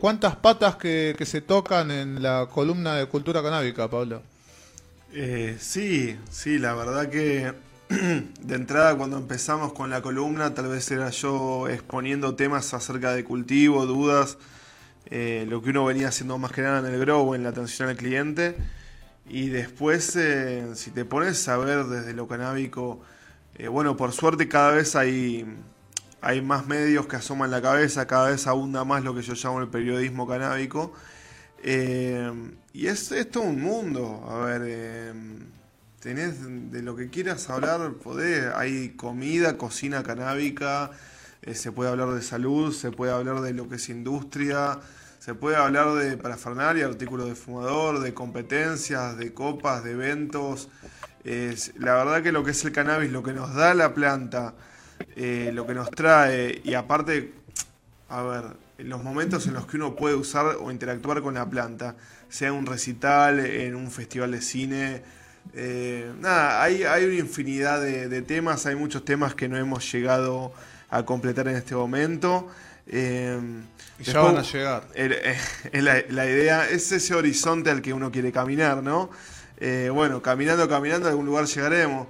¿Cuántas 0.00 0.36
patas 0.36 0.76
que, 0.76 1.16
se 1.24 1.40
tocan 1.40 1.90
en 1.90 2.22
la 2.22 2.46
columna 2.48 2.94
de 2.94 3.06
cultura 3.06 3.42
canábica, 3.42 3.90
Pablo? 3.90 4.22
Eh, 5.12 5.56
sí, 5.58 6.16
sí, 6.30 6.60
la 6.60 6.72
verdad 6.74 7.08
que 7.08 7.52
de 7.88 8.54
entrada 8.54 8.96
cuando 8.96 9.16
empezamos 9.16 9.72
con 9.72 9.90
la 9.90 10.00
columna 10.00 10.54
tal 10.54 10.68
vez 10.68 10.88
era 10.92 11.10
yo 11.10 11.68
exponiendo 11.68 12.36
temas 12.36 12.72
acerca 12.74 13.12
de 13.12 13.24
cultivo, 13.24 13.86
dudas, 13.86 14.38
eh, 15.06 15.46
lo 15.48 15.62
que 15.62 15.70
uno 15.70 15.84
venía 15.84 16.06
haciendo 16.06 16.38
más 16.38 16.52
que 16.52 16.62
nada 16.62 16.78
en 16.78 16.94
el 16.94 17.00
grow, 17.00 17.34
en 17.34 17.42
la 17.42 17.48
atención 17.48 17.88
al 17.88 17.96
cliente. 17.96 18.54
Y 19.28 19.48
después, 19.48 20.14
eh, 20.14 20.76
si 20.76 20.92
te 20.92 21.04
pones 21.06 21.48
a 21.48 21.56
ver 21.56 21.86
desde 21.86 22.12
lo 22.12 22.28
canábico, 22.28 23.00
eh, 23.56 23.66
bueno, 23.66 23.96
por 23.96 24.12
suerte 24.12 24.46
cada 24.46 24.70
vez 24.70 24.94
hay, 24.94 25.44
hay 26.20 26.42
más 26.42 26.66
medios 26.66 27.06
que 27.06 27.16
asoman 27.16 27.50
la 27.50 27.62
cabeza, 27.62 28.06
cada 28.06 28.30
vez 28.30 28.46
abunda 28.46 28.84
más 28.84 29.04
lo 29.04 29.14
que 29.14 29.22
yo 29.22 29.34
llamo 29.34 29.60
el 29.60 29.68
periodismo 29.68 30.26
canábico. 30.26 30.92
y 31.62 32.86
es, 32.86 33.12
todo 33.30 33.44
un 33.44 33.60
mundo. 33.62 34.26
A 34.28 34.38
ver, 34.46 35.14
tenés 36.00 36.70
de 36.70 36.82
lo 36.82 36.96
que 36.96 37.10
quieras 37.10 37.50
hablar, 37.50 37.92
podés, 37.94 38.46
hay 38.54 38.90
comida, 38.90 39.56
cocina 39.56 40.02
canábica, 40.02 40.90
eh, 41.42 41.54
se 41.54 41.72
puede 41.72 41.90
hablar 41.90 42.10
de 42.10 42.22
salud, 42.22 42.72
se 42.72 42.90
puede 42.90 43.12
hablar 43.12 43.40
de 43.40 43.52
lo 43.52 43.68
que 43.68 43.76
es 43.76 43.88
industria, 43.88 44.78
se 45.18 45.34
puede 45.34 45.56
hablar 45.56 45.94
de 45.94 46.16
parafernalia, 46.16 46.86
artículos 46.86 47.28
de 47.28 47.34
fumador, 47.34 48.00
de 48.00 48.14
competencias, 48.14 49.18
de 49.18 49.34
copas, 49.34 49.84
de 49.84 49.92
eventos. 49.92 50.68
la 51.24 51.94
verdad 51.94 52.22
que 52.22 52.32
lo 52.32 52.44
que 52.44 52.52
es 52.52 52.64
el 52.64 52.72
cannabis, 52.72 53.10
lo 53.10 53.22
que 53.22 53.32
nos 53.32 53.54
da 53.54 53.74
la 53.74 53.92
planta, 53.92 54.54
eh, 55.16 55.50
lo 55.52 55.66
que 55.66 55.74
nos 55.74 55.90
trae, 55.90 56.60
y 56.64 56.74
aparte, 56.74 57.32
a 58.08 58.22
ver, 58.22 58.44
en 58.78 58.88
los 58.88 59.02
momentos 59.02 59.46
en 59.46 59.54
los 59.54 59.66
que 59.66 59.76
uno 59.76 59.96
puede 59.96 60.14
usar 60.14 60.56
o 60.60 60.70
interactuar 60.70 61.22
con 61.22 61.34
la 61.34 61.48
planta, 61.48 61.96
sea 62.28 62.52
un 62.52 62.66
recital, 62.66 63.40
en 63.40 63.74
un 63.74 63.90
festival 63.90 64.32
de 64.32 64.40
cine, 64.40 65.02
eh, 65.54 66.12
nada, 66.20 66.62
hay, 66.62 66.84
hay, 66.84 67.04
una 67.04 67.14
infinidad 67.14 67.80
de, 67.80 68.22
temas, 68.22 68.66
hay 68.66 68.76
muchos 68.76 69.04
temas 69.04 69.34
que 69.34 69.48
no 69.48 69.56
hemos 69.56 69.90
llegado 69.90 70.52
a 70.90 71.04
completar 71.04 71.48
en 71.48 71.56
este 71.56 71.74
momento. 71.74 72.48
Eh, 72.86 73.38
y 73.98 74.04
ya 74.04 74.20
van 74.20 74.36
a 74.36 74.42
llegar. 74.42 74.84
La, 75.72 76.26
idea 76.26 76.68
es 76.68 76.92
ese 76.92 77.14
horizonte 77.14 77.70
al 77.70 77.82
que 77.82 77.92
uno 77.92 78.12
quiere 78.12 78.30
caminar, 78.30 78.82
¿no? 78.82 79.10
bueno, 79.92 80.22
caminando, 80.22 80.68
caminando, 80.68 81.08
a 81.08 81.10
algún 81.10 81.26
lugar 81.26 81.46
llegaremos. 81.46 82.06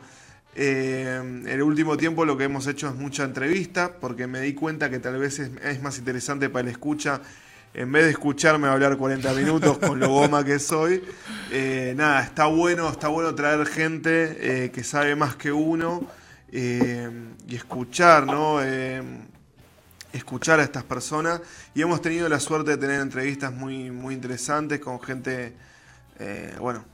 En 0.60 1.46
el 1.46 1.62
último 1.62 1.96
tiempo 1.96 2.24
lo 2.24 2.36
que 2.36 2.44
hemos 2.44 2.66
hecho 2.66 2.88
es 2.88 2.94
mucha 2.96 3.22
entrevista, 3.22 3.92
porque 4.00 4.26
me 4.26 4.40
di 4.40 4.54
cuenta 4.54 4.90
que 4.90 4.98
tal 4.98 5.16
vez 5.16 5.38
es, 5.38 5.82
más 5.82 5.98
interesante 5.98 6.50
para 6.50 6.66
el 6.66 6.72
escucha 6.72 7.20
en 7.74 7.92
vez 7.92 8.06
de 8.06 8.10
escucharme 8.10 8.66
hablar 8.66 8.96
40 8.96 9.32
minutos 9.34 9.78
con 9.78 10.00
lo 10.00 10.08
goma 10.08 10.44
que 10.44 10.58
soy, 10.58 11.00
eh, 11.52 11.94
nada, 11.96 12.24
está 12.24 12.46
bueno, 12.46 12.88
está 12.88 13.06
bueno 13.06 13.34
traer 13.36 13.66
gente 13.66 14.64
eh, 14.64 14.70
que 14.72 14.82
sabe 14.82 15.14
más 15.14 15.36
que 15.36 15.52
uno 15.52 16.04
eh, 16.50 17.08
y 17.46 17.54
escuchar, 17.54 18.26
¿no? 18.26 18.58
escuchar 20.12 20.58
a 20.58 20.64
estas 20.64 20.82
personas. 20.82 21.40
Y 21.72 21.82
hemos 21.82 22.02
tenido 22.02 22.28
la 22.28 22.40
suerte 22.40 22.72
de 22.72 22.78
tener 22.78 23.00
entrevistas 23.00 23.52
muy, 23.52 23.92
muy 23.92 24.14
interesantes 24.14 24.80
con 24.80 25.00
gente, 25.00 25.52
bueno, 26.58 26.84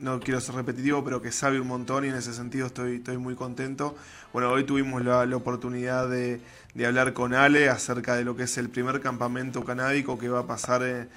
no 0.00 0.20
quiero 0.20 0.40
ser 0.40 0.54
repetitivo, 0.54 1.04
pero 1.04 1.20
que 1.20 1.32
sabe 1.32 1.60
un 1.60 1.66
montón 1.66 2.04
y 2.04 2.08
en 2.08 2.14
ese 2.14 2.32
sentido 2.32 2.66
estoy, 2.66 2.96
estoy 2.96 3.18
muy 3.18 3.34
contento. 3.34 3.96
Bueno, 4.32 4.50
hoy 4.50 4.64
tuvimos 4.64 5.04
la, 5.04 5.24
oportunidad 5.36 6.08
de, 6.08 6.40
hablar 6.86 7.12
con 7.12 7.34
Ale 7.34 7.68
acerca 7.68 8.14
de 8.14 8.24
lo 8.24 8.36
que 8.36 8.44
es 8.44 8.58
el 8.58 8.68
primer 8.68 9.00
campamento 9.00 9.64
canábico 9.64 10.18
que 10.18 10.28
va 10.28 10.40
a 10.40 10.46
pasar 10.46 10.82
eh, 10.82 11.08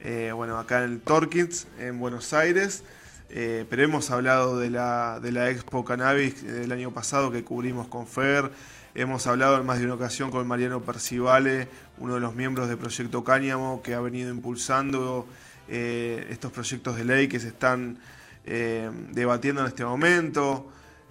eh, 0.00 0.32
bueno, 0.34 0.58
acá 0.58 0.84
en 0.84 0.92
el 0.92 1.00
Torkins, 1.00 1.66
en 1.78 1.98
Buenos 1.98 2.32
Aires. 2.32 2.82
Eh, 3.28 3.64
pero 3.68 3.82
hemos 3.82 4.10
hablado 4.10 4.58
de 4.58 4.70
la, 4.70 5.18
de 5.20 5.32
la 5.32 5.50
Expo 5.50 5.84
Cannabis 5.84 6.44
del 6.44 6.70
año 6.70 6.92
pasado 6.92 7.32
que 7.32 7.42
cubrimos 7.42 7.88
con 7.88 8.06
Fer. 8.06 8.50
Hemos 8.94 9.26
hablado 9.26 9.58
en 9.58 9.66
más 9.66 9.78
de 9.78 9.86
una 9.86 9.94
ocasión 9.94 10.30
con 10.30 10.46
Mariano 10.46 10.80
Percivale, 10.82 11.68
uno 11.98 12.14
de 12.14 12.20
los 12.20 12.34
miembros 12.34 12.68
del 12.68 12.78
Proyecto 12.78 13.24
Cáñamo, 13.24 13.82
que 13.82 13.94
ha 13.94 14.00
venido 14.00 14.30
impulsando 14.30 15.26
estos 15.68 16.52
proyectos 16.52 16.96
de 16.96 17.04
ley 17.04 17.26
que 17.26 17.40
se 17.40 17.48
están 17.48 17.98
eh, 18.46 18.88
debatiendo 19.10 19.60
en 19.62 19.66
este 19.66 19.84
momento. 19.84 20.66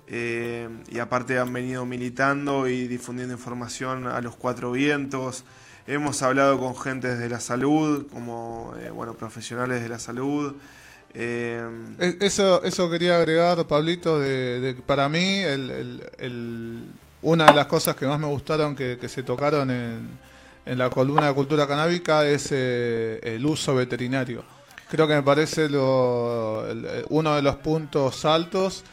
Eh, 0.08 0.70
y 0.90 1.00
aparte 1.00 1.38
han 1.38 1.52
venido 1.52 1.86
militando 1.86 2.68
y 2.68 2.88
difundiendo 2.88 3.34
información 3.34 4.08
a 4.08 4.22
los 4.22 4.36
cuatro 4.36 4.72
vientos. 4.72 5.44
Hemos 5.86 6.22
hablado 6.22 6.58
con 6.60 6.78
gente 6.78 7.16
de 7.16 7.30
la 7.30 7.40
salud, 7.40 8.08
como 8.12 8.74
eh, 8.80 8.90
bueno, 8.90 9.16
profesionales 9.16 9.84
de 9.84 9.90
la 9.90 10.00
salud. 10.00 10.56
eso, 11.14 12.64
eso 12.64 12.90
quería 12.90 13.18
agregar, 13.18 13.66
Pablito, 13.68 14.20
de, 14.20 14.76
para 14.86 15.10
mí 15.10 15.42
una 17.22 17.46
de 17.46 17.54
las 17.54 17.66
cosas 17.68 17.96
que 17.96 18.06
más 18.06 18.20
me 18.20 18.28
gustaron 18.28 18.76
que, 18.76 18.98
se 19.08 19.24
tocaron 19.24 19.70
en, 19.72 20.10
en, 20.66 20.78
la 20.78 20.90
columna 20.90 21.28
de 21.28 21.34
cultura 21.34 21.68
canábica 21.68 22.26
es 22.26 22.52
el 22.52 23.46
uso 23.46 23.76
veterinario 23.76 24.55
creo 24.90 25.08
que 25.08 25.16
me 25.16 25.24
parece 25.24 25.70
lo, 25.70 26.66
uno 27.10 27.36
de 27.36 27.42
los 27.42 27.56
puntos 27.58 28.26
altos 28.26 28.84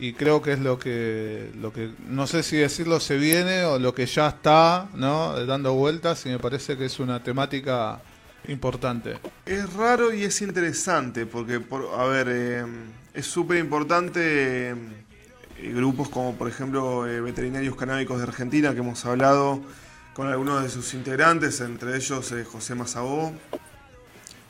y 0.00 0.12
creo 0.12 0.40
que 0.40 0.52
es 0.52 0.60
lo 0.60 0.78
que, 0.78 1.50
lo 1.60 1.72
que, 1.72 1.90
no 2.06 2.26
sé 2.26 2.42
si 2.42 2.56
decirlo 2.56 3.00
se 3.00 3.16
viene 3.16 3.64
o 3.64 3.78
lo 3.78 3.94
que 3.94 4.06
ya 4.06 4.28
está, 4.28 4.88
¿no? 4.94 5.44
Dando 5.44 5.74
vueltas 5.74 6.24
y 6.26 6.28
me 6.28 6.38
parece 6.38 6.76
que 6.76 6.84
es 6.84 7.00
una 7.00 7.22
temática 7.22 8.00
importante. 8.46 9.18
Es 9.44 9.72
raro 9.72 10.12
y 10.12 10.22
es 10.22 10.40
interesante 10.40 11.26
porque, 11.26 11.58
por, 11.58 11.88
a 11.98 12.04
ver, 12.04 12.28
eh, 12.30 12.64
es 13.12 13.26
súper 13.26 13.58
importante 13.58 14.70
eh, 14.70 14.74
grupos 15.56 16.08
como, 16.08 16.36
por 16.36 16.48
ejemplo, 16.48 17.06
eh, 17.06 17.20
Veterinarios 17.20 17.74
Canábicos 17.74 18.18
de 18.18 18.22
Argentina, 18.24 18.72
que 18.72 18.80
hemos 18.80 19.04
hablado 19.04 19.60
con 20.14 20.28
algunos 20.28 20.62
de 20.62 20.68
sus 20.68 20.94
integrantes, 20.94 21.60
entre 21.60 21.96
ellos 21.96 22.32
José 22.50 22.74
Mazabó 22.74 23.32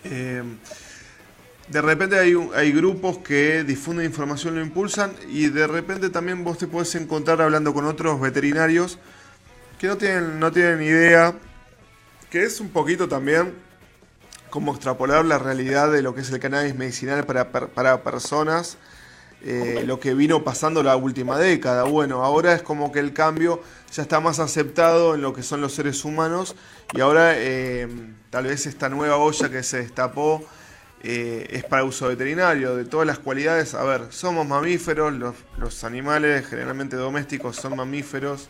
de 0.03 1.83
repente 1.83 2.19
hay, 2.19 2.35
hay 2.55 2.73
grupos 2.73 3.19
que 3.19 3.65
difunden 3.65 4.07
información, 4.07 4.55
lo 4.55 4.63
impulsan 4.63 5.13
y 5.29 5.49
de 5.49 5.67
repente 5.67 6.09
también 6.11 6.45
vos 6.45 6.59
te 6.59 6.67
podés 6.67 6.95
encontrar 6.95 7.43
hablando 7.43 7.75
con 7.75 7.85
otros 7.85 8.21
veterinarios 8.21 8.99
que 9.79 9.87
no 9.87 9.97
tienen, 9.97 10.41
no 10.41 10.51
tienen 10.51 10.83
idea, 10.83 11.35
que 12.31 12.45
es 12.45 12.61
un 12.61 12.71
poquito 12.71 13.09
también 13.09 13.55
como 14.51 14.73
extrapolar 14.73 15.25
la 15.25 15.39
realidad 15.39 15.93
de 15.93 16.03
lo 16.03 16.15
que 16.15 16.23
es 16.23 16.31
el 16.31 16.41
cannabis 16.41 16.75
medicinal 16.75 17.25
para, 17.25 17.51
para, 17.51 18.03
personas, 18.03 18.79
eh, 19.41 19.85
lo 19.87 20.01
que 20.01 20.15
vino 20.15 20.43
pasando 20.43 20.83
la 20.83 20.97
última 20.97 21.39
década. 21.39 21.85
Bueno, 21.85 22.25
ahora 22.25 22.55
es 22.55 22.63
como 22.63 22.91
que 22.91 22.99
el 22.99 23.13
cambio 23.13 23.63
ya 23.93 24.03
está 24.03 24.19
más 24.19 24.41
aceptado 24.41 25.15
en 25.15 25.23
lo 25.23 25.33
que 25.33 25.43
son 25.43 25.61
los 25.61 25.75
seres 25.75 26.05
humanos 26.05 26.57
y 26.93 27.01
ahora 27.01 27.35
eh, 27.37 27.89
tal 28.31 28.45
vez 28.45 28.67
esta 28.67 28.89
nueva 28.89 29.17
olla 29.17 29.49
que 29.49 29.63
se 29.63 29.79
destapó 29.79 30.45
eh, 31.05 31.47
es 31.51 31.65
para 31.65 31.85
uso 31.85 32.09
veterinario, 32.09 32.75
de 32.75 32.85
todas 32.85 33.07
las 33.07 33.21
cualidades. 33.21 33.75
A 33.75 33.85
ver, 33.85 34.07
somos 34.11 34.45
mamíferos, 34.45 35.13
los, 35.13 35.85
animales 35.85 36.47
generalmente 36.49 36.97
domésticos 36.97 37.57
son 37.57 37.77
mamíferos. 37.77 38.49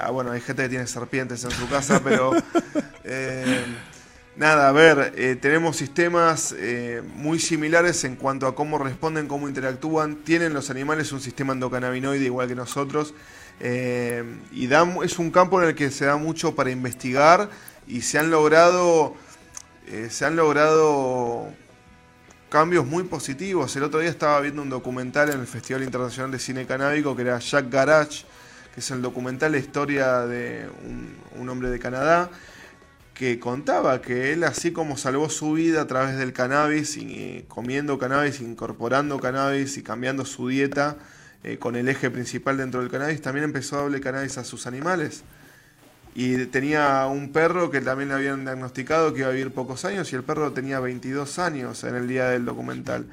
Ah, 0.00 0.10
bueno, 0.10 0.30
hay 0.30 0.42
gente 0.42 0.64
que 0.64 0.68
tiene 0.68 0.86
serpientes 0.86 1.42
en 1.42 1.50
su 1.50 1.66
casa, 1.68 2.00
pero 2.04 2.32
nada, 4.40 4.68
a 4.68 4.72
ver, 4.72 5.38
tenemos 5.40 5.76
sistemas 5.76 6.54
muy 7.14 7.38
similares 7.38 8.02
en 8.02 8.16
cuanto 8.16 8.48
a 8.48 8.56
cómo 8.56 8.78
responden, 8.78 9.28
cómo 9.28 9.46
interactúan. 9.46 10.16
Tienen 10.16 10.52
los 10.52 10.70
animales 10.70 11.12
un 11.12 11.20
sistema 11.20 11.52
endocannabinoide 11.52 12.24
igual 12.24 12.48
que 12.48 12.56
nosotros. 12.56 13.14
y 13.60 14.68
es 15.04 15.18
un 15.18 15.30
campo 15.30 15.62
en 15.62 15.68
el 15.68 15.74
que 15.76 15.90
se 15.92 16.06
da 16.06 16.16
mucho 16.16 16.56
para 16.56 16.70
investigar 16.70 17.48
y 17.86 18.00
se 18.00 18.18
han 18.18 18.30
logrado 18.30 19.14
eh, 19.92 20.08
se 20.08 20.24
han 20.24 20.36
logrado 20.36 21.48
cambios 22.48 22.86
muy 22.86 23.02
positivos. 23.02 23.74
El 23.74 23.82
otro 23.82 23.98
día 23.98 24.08
estaba 24.08 24.38
viendo 24.40 24.62
un 24.62 24.70
documental 24.70 25.30
en 25.30 25.40
el 25.40 25.48
Festival 25.48 25.82
Internacional 25.82 26.30
de 26.30 26.38
Cine 26.38 26.64
Canábico 26.64 27.16
que 27.16 27.22
era 27.22 27.40
Jack 27.40 27.68
Garage, 27.68 28.24
que 28.72 28.78
es 28.80 28.90
el 28.92 29.02
documental 29.02 29.50
de 29.50 29.58
historia 29.58 30.18
de 30.26 30.68
un, 31.36 31.48
hombre 31.48 31.70
de 31.70 31.80
Canadá 31.80 32.30
que 33.20 33.38
contaba 33.38 34.00
que 34.00 34.32
él 34.32 34.44
así 34.44 34.72
como 34.72 34.96
salvó 34.96 35.28
su 35.28 35.52
vida 35.52 35.82
a 35.82 35.86
través 35.86 36.16
del 36.16 36.32
cannabis, 36.32 36.96
y, 36.96 37.44
comiendo 37.48 37.98
cannabis, 37.98 38.40
incorporando 38.40 39.20
cannabis 39.20 39.76
y 39.76 39.82
cambiando 39.82 40.24
su 40.24 40.48
dieta 40.48 40.96
eh, 41.44 41.58
con 41.58 41.76
el 41.76 41.90
eje 41.90 42.10
principal 42.10 42.56
dentro 42.56 42.80
del 42.80 42.88
cannabis, 42.90 43.20
también 43.20 43.44
empezó 43.44 43.78
a 43.78 43.82
darle 43.82 44.00
cannabis 44.00 44.38
a 44.38 44.44
sus 44.44 44.66
animales. 44.66 45.22
Y 46.14 46.46
tenía 46.46 47.06
un 47.08 47.30
perro 47.30 47.70
que 47.70 47.82
también 47.82 48.08
le 48.08 48.14
habían 48.14 48.46
diagnosticado 48.46 49.12
que 49.12 49.20
iba 49.20 49.28
a 49.28 49.32
vivir 49.32 49.50
pocos 49.50 49.84
años 49.84 50.10
y 50.10 50.16
el 50.16 50.22
perro 50.22 50.52
tenía 50.52 50.80
22 50.80 51.38
años 51.40 51.84
en 51.84 51.96
el 51.96 52.08
día 52.08 52.30
del 52.30 52.46
documental. 52.46 53.04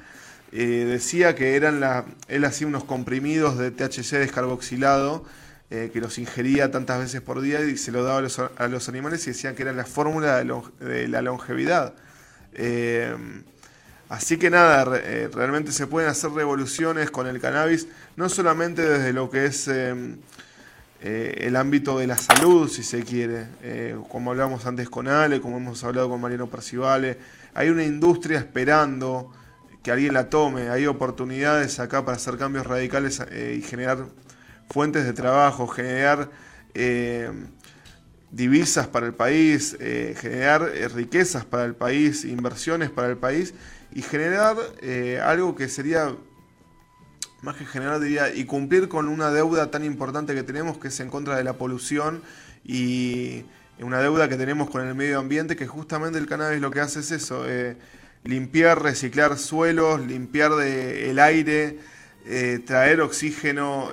Eh, 0.52 0.86
decía 0.88 1.34
que 1.34 1.54
eran 1.54 1.84
él 2.28 2.44
hacía 2.46 2.66
unos 2.66 2.84
comprimidos 2.84 3.58
de 3.58 3.70
THC 3.72 4.12
descarboxilado 4.12 5.26
eh, 5.70 5.90
que 5.92 6.00
los 6.00 6.18
ingería 6.18 6.70
tantas 6.70 6.98
veces 6.98 7.20
por 7.20 7.42
día 7.42 7.60
y 7.60 7.76
se 7.76 7.92
lo 7.92 8.02
daba 8.02 8.26
a 8.56 8.68
los, 8.68 8.88
animales 8.88 9.26
y 9.26 9.32
decían 9.32 9.54
que 9.54 9.60
era 9.60 9.74
la 9.74 9.84
fórmula 9.84 10.42
de, 10.42 11.08
la 11.08 11.20
longevidad. 11.20 11.92
Eh, 12.54 13.14
así 14.08 14.38
que 14.38 14.48
nada, 14.48 14.96
eh, 14.96 15.28
realmente 15.30 15.72
se 15.72 15.86
pueden 15.86 16.08
hacer 16.08 16.30
revoluciones 16.30 17.10
con 17.10 17.26
el 17.26 17.38
cannabis, 17.38 17.86
no 18.16 18.30
solamente 18.30 18.80
desde 18.80 19.12
lo 19.12 19.28
que 19.28 19.44
es 19.44 19.68
el 19.68 21.54
ámbito 21.54 21.98
de 21.98 22.06
la 22.06 22.16
salud, 22.16 22.70
si 22.70 22.82
se 22.82 23.02
quiere, 23.02 23.48
como 24.08 24.30
hablamos 24.30 24.64
antes 24.64 24.88
con 24.88 25.06
Ale, 25.06 25.38
como 25.42 25.58
hemos 25.58 25.84
hablado 25.84 26.08
con 26.08 26.18
Mariano 26.18 26.46
Percivale, 26.46 27.18
hay 27.52 27.68
una 27.68 27.84
industria 27.84 28.38
esperando 28.38 29.30
que 29.82 29.92
alguien 29.92 30.14
la 30.14 30.30
tome, 30.30 30.70
hay 30.70 30.86
oportunidades 30.86 31.78
acá 31.78 32.06
para 32.06 32.16
hacer 32.16 32.38
cambios 32.38 32.66
radicales 32.66 33.20
y 33.30 33.60
generar 33.60 34.06
fuentes 34.70 35.04
de 35.04 35.12
trabajo, 35.12 35.66
generar 35.66 36.30
eh, 36.74 37.30
divisas 38.30 38.86
para 38.86 39.06
el 39.06 39.14
país, 39.14 39.76
eh, 39.80 40.14
generar 40.18 40.70
eh, 40.74 40.88
riquezas 40.88 41.44
para 41.44 41.64
el 41.64 41.74
país, 41.74 42.24
inversiones 42.24 42.90
para 42.90 43.08
el 43.08 43.16
país 43.16 43.54
y 43.90 44.02
generar 44.02 44.56
algo 45.24 45.56
que 45.56 45.68
sería, 45.68 46.14
más 47.40 47.56
que 47.56 47.64
generar, 47.64 48.00
diría, 48.00 48.34
y 48.34 48.44
cumplir 48.44 48.88
con 48.88 49.08
una 49.08 49.30
deuda 49.30 49.70
tan 49.70 49.82
importante 49.82 50.34
que 50.34 50.42
tenemos 50.42 50.76
que 50.76 50.88
es 50.88 51.00
en 51.00 51.08
contra 51.08 51.36
de 51.36 51.44
la 51.44 51.54
polución 51.54 52.22
y 52.62 53.44
una 53.80 54.00
deuda 54.00 54.28
que 54.28 54.36
tenemos 54.36 54.68
con 54.68 54.86
el 54.86 54.94
medio 54.94 55.18
ambiente 55.18 55.56
que 55.56 55.66
justamente 55.66 56.18
el 56.18 56.26
cannabis 56.26 56.60
lo 56.60 56.70
que 56.70 56.80
hace 56.80 57.00
es 57.00 57.10
eso, 57.12 57.46
limpiar, 58.24 58.82
reciclar 58.82 59.38
suelos, 59.38 60.06
limpiar 60.06 60.54
de, 60.54 61.10
el 61.10 61.18
aire, 61.18 61.78
traer 62.66 63.00
oxígeno 63.00 63.88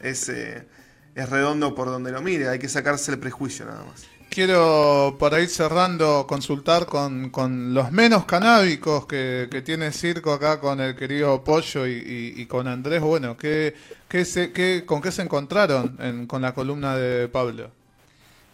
es, 0.00 0.28
eh, 0.28 0.66
es 1.14 1.28
redondo 1.28 1.74
por 1.74 1.88
donde 1.88 2.12
lo 2.12 2.22
mire, 2.22 2.48
hay 2.48 2.58
que 2.58 2.68
sacarse 2.68 3.12
el 3.12 3.18
prejuicio 3.18 3.66
nada 3.66 3.84
más. 3.84 4.06
Quiero, 4.30 5.16
para 5.18 5.40
ir 5.40 5.48
cerrando, 5.48 6.26
consultar 6.26 6.86
con, 6.86 7.32
los 7.74 7.90
menos 7.90 8.26
canábicos 8.26 9.06
que, 9.06 9.62
tiene 9.64 9.90
Circo 9.90 10.32
acá 10.32 10.60
con 10.60 10.80
el 10.80 10.94
querido 10.94 11.42
Pollo 11.42 11.86
y, 11.86 12.46
con 12.46 12.68
Andrés. 12.68 13.00
Bueno, 13.00 13.36
¿qué, 13.36 13.74
qué 14.06 14.24
se, 14.24 14.52
qué, 14.52 14.84
¿con 14.84 15.00
qué 15.00 15.10
se 15.10 15.22
encontraron 15.22 16.26
con 16.26 16.42
la 16.42 16.52
columna 16.52 16.94
de 16.96 17.28
Pablo? 17.28 17.70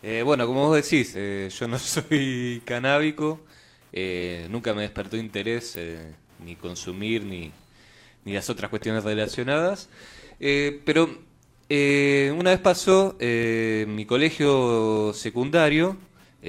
Eh, 0.02 0.22
bueno, 0.22 0.46
como 0.46 0.68
vos 0.68 0.76
decís, 0.76 1.12
eh, 1.16 1.50
yo 1.50 1.66
no 1.66 1.78
soy 1.80 2.62
canábico, 2.64 3.40
nunca 4.48 4.74
me 4.74 4.82
despertó 4.82 5.16
interés 5.16 5.76
ni 6.38 6.54
consumir 6.54 7.24
ni, 7.24 7.52
ni 8.24 8.32
las 8.32 8.48
otras 8.48 8.70
cuestiones 8.70 9.04
relacionadas. 9.04 9.88
Eh, 10.40 10.80
pero 10.84 11.08
eh, 11.68 12.34
una 12.36 12.50
vez 12.50 12.60
pasó 12.60 13.16
eh, 13.20 13.86
mi 13.88 14.04
colegio 14.04 15.12
secundario, 15.14 15.96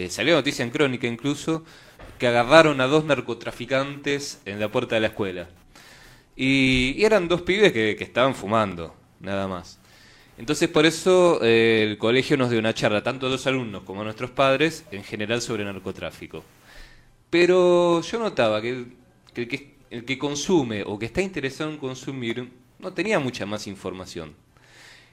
salió 0.09 0.35
noticia 0.35 0.63
en 0.63 0.71
crónica 0.71 1.07
incluso, 1.07 1.63
que 2.19 2.27
agarraron 2.27 2.81
a 2.81 2.87
dos 2.87 3.05
narcotraficantes 3.05 4.41
en 4.45 4.59
la 4.59 4.69
puerta 4.69 4.95
de 4.95 5.01
la 5.01 5.07
escuela. 5.07 5.47
Y, 6.35 7.01
eran 7.03 7.29
dos 7.29 7.43
pibes 7.43 7.71
que, 7.71 7.91
estaban 7.91 8.35
fumando, 8.35 8.93
nada 9.21 9.47
más. 9.47 9.79
Entonces 10.37 10.67
por 10.67 10.85
eso 10.85 11.39
el 11.41 11.97
colegio 11.97 12.35
nos 12.35 12.49
dio 12.49 12.59
una 12.59 12.73
charla, 12.73 13.01
tanto 13.01 13.27
a 13.27 13.29
los 13.29 13.47
alumnos 13.47 13.83
como 13.83 14.01
a 14.01 14.03
nuestros 14.03 14.31
padres, 14.31 14.83
en 14.91 15.03
general 15.05 15.41
sobre 15.41 15.63
narcotráfico. 15.63 16.43
Pero 17.29 18.01
yo 18.01 18.19
notaba 18.19 18.61
que, 18.61 18.85
el 19.33 20.05
que 20.05 20.17
consume 20.17 20.83
o 20.83 20.99
que 20.99 21.05
está 21.05 21.21
interesado 21.21 21.71
en 21.71 21.77
consumir 21.77 22.49
no 22.79 22.93
tenía 22.93 23.19
mucha 23.19 23.45
más 23.45 23.67
información. 23.67 24.33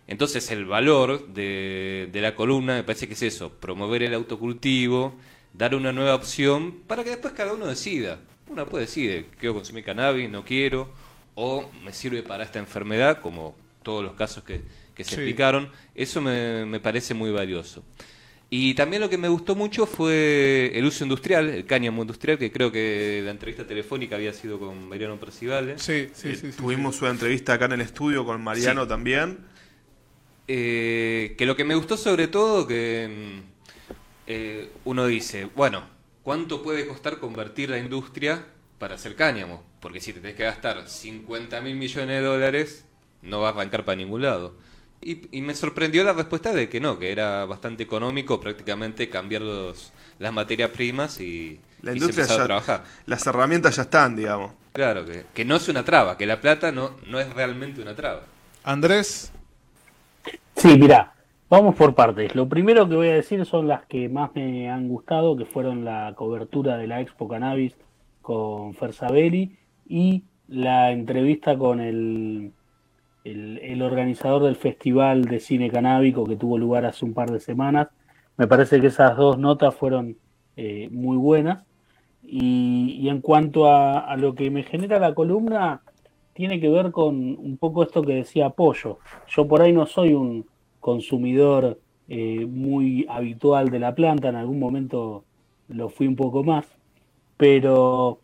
Entonces 0.07 0.51
el 0.51 0.65
valor 0.65 1.29
de, 1.29 2.11
la 2.13 2.35
columna 2.35 2.75
me 2.75 2.85
parece 2.85 3.07
que 3.07 3.15
es 3.15 3.23
eso, 3.23 3.53
promover 3.53 4.03
el 4.03 4.15
autocultivo, 4.15 5.15
dar 5.55 5.75
una 5.75 5.93
nueva 5.93 6.15
opción 6.15 6.81
para 6.87 7.05
que 7.05 7.11
después 7.11 7.35
cada 7.35 7.53
uno 7.53 7.67
decida. 7.67 8.19
Uno 8.49 8.67
puede 8.67 8.85
decidir, 8.85 9.27
quiero 9.39 9.55
consumir 9.55 9.85
cannabis, 9.85 10.29
no 10.29 10.45
quiero, 10.45 10.93
o 11.35 11.71
me 11.85 11.93
sirve 11.93 12.23
para 12.23 12.45
esta 12.45 12.59
enfermedad, 12.59 13.21
como 13.21 13.55
todos 13.83 14.03
los 14.05 14.15
casos 14.15 14.45
que, 14.45 14.61
se 14.97 15.15
explicaron. 15.15 15.71
Eso 15.97 16.21
me 16.21 16.79
parece 16.81 17.13
muy 17.15 17.33
valioso. 17.33 17.83
Y 18.55 18.75
también 18.75 19.01
lo 19.01 19.09
que 19.09 19.17
me 19.17 19.31
gustó 19.31 19.55
mucho 19.55 19.87
fue 19.87 20.73
el 20.75 20.85
uso 20.85 21.05
industrial, 21.05 21.49
el 21.49 21.65
cáñamo 21.65 22.03
industrial, 22.03 22.37
que 22.37 22.53
creo 22.53 22.71
que 22.71 23.23
la 23.25 23.31
entrevista 23.31 23.67
telefónica 23.67 24.17
había 24.17 24.35
sido 24.35 24.59
con 24.59 24.91
Mariano 24.91 25.19
Percivale. 25.19 25.79
Sí, 25.79 26.11
sí, 26.13 26.37
sí. 26.37 26.51
Tuvimos 26.55 27.01
una 27.01 27.13
entrevista 27.13 27.55
acá 27.55 27.65
en 27.65 27.73
el 27.73 27.81
estudio 27.81 28.27
con 28.27 28.45
Mariano 28.45 28.87
también. 28.87 29.39
Eh, 30.47 31.35
que 31.39 31.47
lo 31.47 31.57
que 31.57 31.65
me 31.65 31.75
gustó 31.75 31.97
sobre 31.97 32.29
todo, 32.29 32.67
que 32.67 33.09
mm, 33.09 33.41
eh, 34.27 34.69
uno 34.85 35.07
dice, 35.07 35.49
bueno, 35.57 35.85
¿cuánto 36.23 36.63
puede 36.63 36.87
costar 36.87 37.21
convertir 37.21 37.71
la 37.71 37.79
industria 37.79 38.45
para 38.79 38.97
hacer 38.97 39.17
cáñamo? 39.17 39.65
Porque 39.81 39.99
si 39.99 40.13
te 40.13 40.21
tenés 40.21 40.37
que 40.37 40.45
gastar 40.45 40.91
50 40.91 41.59
mil 41.63 41.77
millones 41.77 42.21
de 42.21 42.21
dólares, 42.21 42.85
no 43.23 43.41
va 43.41 43.49
a 43.49 43.53
arrancar 43.53 43.87
para 43.87 43.97
ningún 43.97 44.21
lado. 44.21 44.59
Y, 45.03 45.41
me 45.41 45.55
sorprendió 45.55 46.05
la 46.05 46.13
respuesta 46.13 46.53
de 46.53 46.69
que 46.69 46.81
no, 46.81 46.99
que 46.99 47.11
era 47.11 47.45
bastante 47.45 47.83
económico 47.83 48.41
prácticamente 48.41 49.09
cambiar 49.09 49.43
los, 49.43 49.93
las 50.21 50.33
materias 50.33 50.71
primas 50.71 51.21
y, 51.21 51.59
la 51.83 51.93
industria 51.93 52.25
a 52.25 52.45
trabajar. 52.45 52.85
Las 53.07 53.27
herramientas 53.27 53.77
ya 53.77 53.83
están, 53.83 54.15
digamos. 54.15 54.53
Claro, 54.73 55.05
que, 55.05 55.25
que, 55.35 55.45
no 55.45 55.57
es 55.57 55.69
una 55.69 55.85
traba, 55.85 56.17
que 56.17 56.27
la 56.27 56.41
plata 56.41 56.71
no, 56.71 56.93
no 57.09 57.19
es 57.19 57.33
realmente 57.35 57.83
una 57.83 57.97
traba. 57.97 58.23
Andrés. 58.63 59.33
Sí, 60.55 60.79
mira, 60.79 61.15
vamos 61.51 61.75
por 61.75 61.95
partes. 61.95 62.35
Lo 62.37 62.49
primero 62.49 62.89
que 62.89 62.95
voy 62.95 63.09
a 63.09 63.15
decir 63.15 63.45
son 63.45 63.67
las 63.67 63.85
que 63.87 64.09
más 64.09 64.31
me 64.35 64.71
han 64.71 64.89
gustado, 64.89 65.37
que 65.37 65.45
fueron 65.45 65.85
la 65.85 66.15
cobertura 66.17 66.77
de 66.79 66.87
la 66.87 67.01
Expo 67.01 67.27
Cannabis 67.27 67.75
con 68.21 68.75
Fersabelli 68.75 69.57
y 69.89 70.23
la 70.47 70.93
entrevista 70.93 71.59
con 71.59 71.81
el 71.81 72.53
el, 73.25 73.83
organizador 73.83 74.45
del 74.45 74.57
Festival 74.57 75.25
de 75.25 75.41
Cine 75.41 75.71
Canábico 75.71 76.25
que 76.25 76.37
tuvo 76.37 76.59
lugar 76.59 76.85
hace 76.85 77.05
un 77.05 77.15
par 77.15 77.31
de 77.31 77.41
semanas. 77.41 77.89
Me 78.37 78.47
parece 78.47 78.81
que 78.81 78.89
esas 78.89 79.17
dos 79.17 79.39
notas 79.39 79.75
fueron 79.75 80.17
eh, 80.57 80.89
muy 80.91 81.17
buenas. 81.17 81.65
Y, 82.25 83.09
en 83.09 83.21
cuanto 83.21 83.67
a, 83.67 84.17
lo 84.17 84.35
que 84.35 84.51
me 84.51 84.63
genera 84.63 84.99
la 84.99 85.15
columna, 85.15 85.83
tiene 86.35 86.61
que 86.61 86.69
ver 86.69 86.93
con 86.93 87.17
un 87.17 87.57
poco 87.59 87.83
esto 87.83 88.03
que 88.03 88.15
decía 88.15 88.51
Pollo. 88.51 88.99
Yo 89.29 89.47
por 89.47 89.61
ahí 89.61 89.73
no 89.73 89.87
soy 89.87 90.15
un 90.15 90.47
consumidor 90.81 91.79
eh, 92.09 92.47
muy 92.47 93.07
habitual 93.09 93.71
de 93.71 93.79
la 93.81 93.95
planta, 93.95 94.29
en 94.29 94.37
algún 94.37 94.59
momento 94.59 95.25
lo 95.69 95.89
fui 95.89 96.07
un 96.07 96.17
poco 96.17 96.43
más, 96.43 96.67
pero 97.37 98.19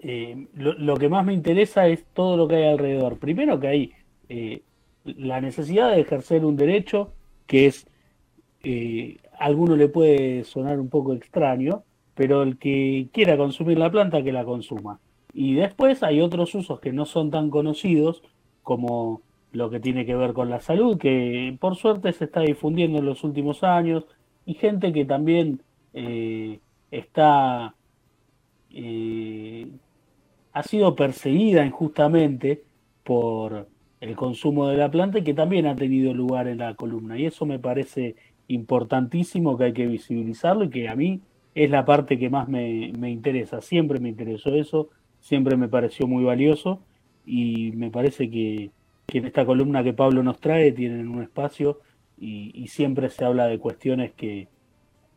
eh, 0.00 0.46
lo, 0.54 0.96
que 0.96 1.08
más 1.08 1.24
me 1.24 1.32
interesa 1.32 1.86
es 1.88 2.04
todo 2.12 2.36
lo 2.36 2.48
que 2.48 2.56
hay 2.56 2.64
alrededor. 2.64 3.18
Primero 3.18 3.58
que 3.60 3.68
hay 3.68 3.92
eh, 4.28 4.62
la 5.04 5.40
necesidad 5.40 5.92
de 5.92 6.00
ejercer 6.00 6.44
un 6.44 6.56
derecho 6.56 7.12
que 7.46 7.66
es, 7.66 7.86
eh, 8.64 9.18
a 9.38 9.46
alguno 9.46 9.76
le 9.76 9.88
puede 9.88 10.44
sonar 10.44 10.80
un 10.80 10.88
poco 10.88 11.12
extraño, 11.12 11.84
pero 12.14 12.42
el 12.42 12.58
que 12.58 13.08
quiera 13.12 13.36
consumir 13.36 13.78
la 13.78 13.90
planta, 13.90 14.22
que 14.22 14.32
la 14.32 14.44
consuma. 14.44 15.00
Y 15.32 15.54
después 15.54 16.02
hay 16.02 16.20
otros 16.20 16.54
usos 16.54 16.80
que 16.80 16.92
no 16.92 17.04
son 17.04 17.30
tan 17.30 17.50
conocidos, 17.50 18.22
como 18.62 19.22
lo 19.52 19.70
que 19.70 19.80
tiene 19.80 20.06
que 20.06 20.16
ver 20.16 20.32
con 20.32 20.50
la 20.50 20.60
salud, 20.60 20.98
que 20.98 21.56
por 21.60 21.76
suerte 21.76 22.12
se 22.12 22.24
está 22.24 22.40
difundiendo 22.40 22.98
en 22.98 23.06
los 23.06 23.22
últimos 23.22 23.62
años, 23.62 24.06
y 24.44 24.54
gente 24.54 24.92
que 24.92 25.04
también 25.04 25.60
está 26.90 27.75
ha 30.56 30.62
sido 30.62 30.96
perseguida 30.96 31.66
injustamente 31.66 32.64
por 33.04 33.68
el 34.00 34.16
consumo 34.16 34.68
de 34.68 34.78
la 34.78 34.90
planta 34.90 35.18
y 35.18 35.22
que 35.22 35.34
también 35.34 35.66
ha 35.66 35.76
tenido 35.76 36.14
lugar 36.14 36.48
en 36.48 36.56
la 36.56 36.74
columna. 36.74 37.18
Y 37.18 37.26
eso 37.26 37.44
me 37.44 37.58
parece 37.58 38.16
importantísimo 38.48 39.58
que 39.58 39.64
hay 39.64 39.72
que 39.74 39.86
visibilizarlo 39.86 40.64
y 40.64 40.70
que 40.70 40.88
a 40.88 40.96
mí 40.96 41.20
es 41.54 41.68
la 41.70 41.84
parte 41.84 42.18
que 42.18 42.30
más 42.30 42.48
me, 42.48 42.86
interesa. 42.88 43.60
Siempre 43.60 44.00
me 44.00 44.08
interesó 44.08 44.54
eso, 44.54 44.88
siempre 45.20 45.58
me 45.58 45.68
pareció 45.68 46.06
muy 46.06 46.24
valioso 46.24 46.80
y 47.26 47.72
me 47.72 47.90
parece 47.90 48.30
que, 48.30 48.70
en 49.08 49.26
esta 49.26 49.44
columna 49.44 49.84
que 49.84 49.92
Pablo 49.92 50.22
nos 50.22 50.40
trae 50.40 50.72
tienen 50.72 51.08
un 51.08 51.22
espacio 51.22 51.80
y, 52.18 52.66
siempre 52.68 53.10
se 53.10 53.26
habla 53.26 53.46
de 53.46 53.58
cuestiones 53.58 54.14
que, 54.14 54.48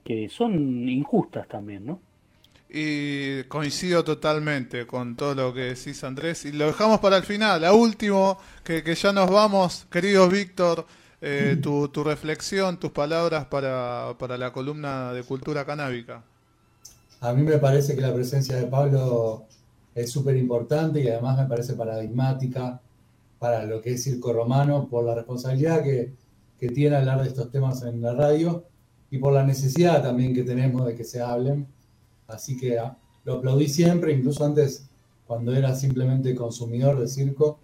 que 0.03 0.27
son 0.27 0.89
injustas 0.89 1.47
también, 1.47 1.85
¿no? 1.85 2.01
Y 2.71 3.43
coincido 3.45 4.03
totalmente 4.03 4.85
con 4.85 5.15
todo 5.15 5.33
lo 5.33 5.53
que 5.53 5.73
decís, 5.73 6.03
Andrés. 6.03 6.45
Y 6.45 6.51
lo 6.51 6.67
dejamos 6.67 6.99
para 6.99 7.17
el 7.17 7.23
final. 7.23 7.65
A 7.65 7.73
último, 7.73 8.37
que, 8.63 8.83
ya 8.95 9.11
nos 9.11 9.29
vamos. 9.29 9.87
Querido 9.89 10.29
Víctor, 10.29 10.85
eh, 11.19 11.57
tu, 11.61 11.87
tu, 11.89 12.03
reflexión, 12.03 12.79
tus 12.79 12.91
palabras 12.91 13.45
para, 13.45 14.15
para 14.19 14.37
la 14.37 14.53
columna 14.53 15.13
de 15.13 15.23
cultura 15.23 15.65
canábica. 15.65 16.23
A 17.21 17.33
mí 17.33 17.41
me 17.41 17.57
parece 17.57 17.95
que 17.95 18.01
la 18.01 18.13
presencia 18.13 18.55
de 18.55 18.67
Pablo 18.67 19.45
es 19.95 20.11
súper 20.11 20.37
importante 20.37 21.01
y 21.01 21.07
además 21.07 21.37
me 21.37 21.45
parece 21.45 21.73
paradigmática 21.73 22.79
para 23.39 23.65
lo 23.65 23.81
que 23.81 23.93
es 23.93 24.03
Circo 24.03 24.31
Romano, 24.31 24.87
por 24.87 25.03
la 25.05 25.15
responsabilidad 25.15 25.83
que, 25.83 26.13
que 26.59 26.69
tiene 26.69 26.97
hablar 26.97 27.21
de 27.21 27.29
estos 27.29 27.51
temas 27.51 27.81
en 27.83 28.01
la 28.01 28.13
radio 28.13 28.65
y 29.09 29.17
por 29.17 29.33
la 29.33 29.43
necesidad 29.43 30.03
también 30.03 30.33
que 30.33 30.43
tenemos 30.43 30.85
de 30.85 30.95
que 30.95 31.03
se 31.03 31.21
hablen. 31.21 31.67
Así 32.29 32.55
que 32.57 32.77
lo 33.25 33.33
aplaudí 33.35 33.67
siempre, 33.67 34.13
incluso 34.13 34.45
antes, 34.45 34.87
cuando 35.27 35.53
era 35.53 35.75
simplemente 35.75 36.33
consumidor 36.35 36.99
de 36.99 37.07
circo, 37.07 37.59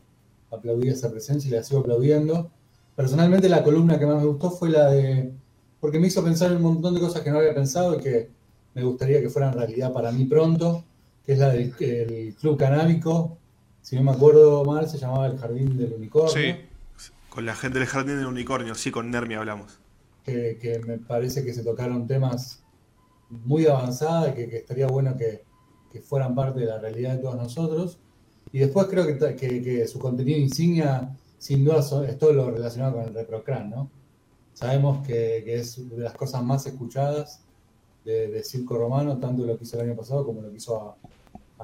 aplaudí 0.52 0.90
esa 0.90 1.10
presencia 1.10 1.48
y 1.48 1.52
la 1.52 1.64
sigo 1.64 1.82
aplaudiendo. 1.82 2.52
Personalmente 2.96 3.50
la 3.50 3.64
columna 3.64 4.00
que 4.00 4.06
más 4.06 4.18
me 4.18 4.28
gustó 4.28 4.52
fue 4.52 4.70
la 4.70 4.90
de, 4.92 5.32
porque 5.80 6.00
me 6.00 6.08
hizo 6.08 6.24
pensar 6.24 6.52
en 6.52 6.58
un 6.58 6.64
montón 6.64 6.94
de 6.94 7.00
cosas 7.00 7.22
que 7.22 7.32
no 7.32 7.40
había 7.40 7.54
pensado 7.54 7.96
y 7.96 8.02
que 8.02 8.30
me 8.74 8.84
gustaría 8.84 9.22
que 9.22 9.30
fueran 9.30 9.54
realidad 9.54 9.94
para 9.94 10.12
mí 10.12 10.26
pronto, 10.26 10.84
que 11.26 11.34
es 11.34 11.40
la 11.40 11.50
del 11.50 11.74
el 11.80 12.36
Club 12.36 12.58
Canábico, 12.58 13.38
si 13.82 13.96
no 13.96 14.04
me 14.04 14.12
acuerdo 14.12 14.66
mal, 14.66 14.90
se 14.90 14.98
llamaba 14.98 15.28
el 15.28 15.38
Jardín 15.38 15.78
del 15.78 15.94
Unicornio. 15.94 16.34
Sí, 16.34 16.56
con 17.30 17.46
la 17.46 17.56
gente 17.56 17.80
del 17.80 17.88
Jardín 17.88 18.18
del 18.18 18.26
Unicornio, 18.26 18.74
sí, 18.76 18.92
con 18.92 19.12
Nermi 19.12 19.36
hablamos. 19.36 19.80
Que, 20.24 20.58
que 20.60 20.80
me 20.80 20.98
parece 20.98 21.46
que 21.46 21.54
se 21.54 21.64
tocaron 21.64 22.08
temas 22.08 22.65
muy 23.29 23.65
avanzados 23.65 24.29
y 24.29 24.34
que, 24.34 24.50
que 24.50 24.58
estaría 24.58 24.88
bueno 24.88 25.15
que, 25.17 25.44
que, 25.91 26.01
fueran 26.01 26.36
parte 26.36 26.60
de 26.60 26.67
la 26.67 26.79
realidad 26.79 27.15
de 27.15 27.22
todos 27.22 27.36
nosotros. 27.36 28.00
Y 28.51 28.60
después 28.60 28.88
creo 28.88 29.05
que, 29.05 29.36
que 29.36 29.88
su 29.88 30.00
contenido 30.00 30.38
insignia, 30.38 31.15
sin 31.38 31.65
duda, 31.65 31.79
es 32.08 32.17
todo 32.17 32.34
lo 32.34 32.51
relacionado 32.51 32.96
con 32.96 33.03
el 33.05 33.13
ReproCran, 33.13 33.70
¿no? 33.70 33.89
Sabemos 34.53 35.05
que, 35.05 35.44
es 35.53 35.89
de 35.89 35.98
las 35.98 36.13
cosas 36.13 36.44
más 36.44 36.65
escuchadas 36.65 37.41
de, 38.05 38.27
de, 38.27 38.44
Circo 38.44 38.77
Romano, 38.77 39.17
tanto 39.17 39.46
lo 39.46 39.58
que 39.58 39.63
hizo 39.65 39.77
el 39.79 39.89
año 39.89 39.98
pasado 39.98 40.25
como 40.25 40.41
lo 40.41 40.50
que 40.50 40.58
hizo 40.58 40.79
a, 40.79 40.98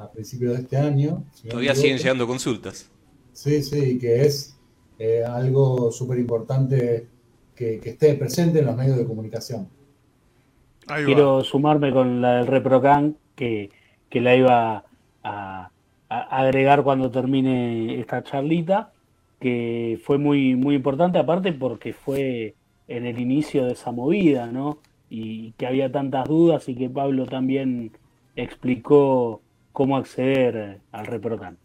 a 0.03 0.11
principios 0.11 0.53
de 0.53 0.63
este 0.63 0.77
año. 0.77 1.23
Si 1.33 1.47
Todavía 1.47 1.75
siguen 1.75 1.97
llegando 1.97 2.27
consultas. 2.27 2.89
Sí, 3.33 3.63
sí, 3.63 3.97
que 3.97 4.25
es 4.25 4.55
eh, 4.99 5.23
algo 5.23 5.91
súper 5.91 6.19
importante 6.19 7.07
que, 7.55 7.79
que, 7.79 7.91
esté 7.91 8.13
presente 8.15 8.59
en 8.59 8.65
los 8.65 8.75
medios 8.75 8.97
de 8.97 9.05
comunicación. 9.05 9.67
Quiero 10.88 11.43
sumarme 11.43 11.91
con 11.91 12.21
la 12.21 12.38
del 12.38 12.47
ReproCan, 12.47 13.15
que, 13.35 13.69
que 14.09 14.21
la 14.21 14.35
iba 14.35 14.83
a, 15.23 15.69
a, 16.09 16.38
agregar 16.38 16.83
cuando 16.83 17.11
termine 17.11 18.00
esta 18.00 18.23
charlita, 18.23 18.91
que 19.39 20.00
fue 20.03 20.17
muy, 20.17 20.55
muy 20.55 20.75
importante, 20.75 21.17
aparte 21.17 21.53
porque 21.53 21.93
fue 21.93 22.55
en 22.88 23.05
el 23.05 23.19
inicio 23.19 23.65
de 23.65 23.73
esa 23.73 23.91
movida, 23.91 24.47
¿no? 24.47 24.79
Y 25.09 25.51
que 25.53 25.67
había 25.67 25.91
tantas 25.91 26.27
dudas 26.27 26.67
y 26.67 26.75
que 26.75 26.89
Pablo 26.89 27.25
también 27.25 27.91
explicó 28.35 29.41
cómo 29.71 29.97
acceder 29.97 30.79
al 30.91 31.05
ReproCan. 31.05 31.57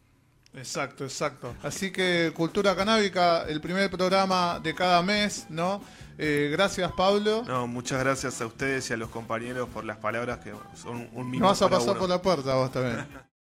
Exacto, 0.56 1.04
exacto. 1.04 1.54
Así 1.62 1.90
que 1.90 2.32
Cultura 2.34 2.74
Canábica, 2.74 3.42
el 3.42 3.60
primer 3.60 3.90
programa 3.90 4.58
de 4.58 4.74
cada 4.74 5.02
mes, 5.02 5.46
¿no? 5.50 5.82
Eh, 6.18 6.48
gracias, 6.50 6.90
Pablo. 6.92 7.44
No, 7.46 7.66
muchas 7.66 8.00
gracias 8.00 8.40
a 8.40 8.46
ustedes 8.46 8.88
y 8.88 8.94
a 8.94 8.96
los 8.96 9.10
compañeros 9.10 9.68
por 9.68 9.84
las 9.84 9.98
palabras 9.98 10.38
que 10.38 10.52
son 10.74 11.08
un 11.12 11.30
minuto. 11.30 11.44
No 11.44 11.48
vas 11.48 11.62
a 11.62 11.68
pasar 11.68 11.98
por 11.98 12.08
la 12.08 12.22
puerta 12.22 12.54
vos 12.54 12.72
también. 12.72 13.06